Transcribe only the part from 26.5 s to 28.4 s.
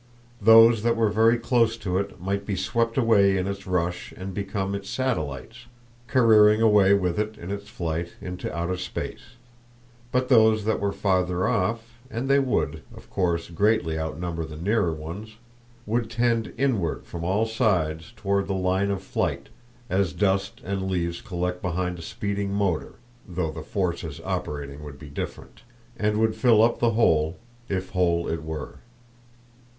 up the hole, if hole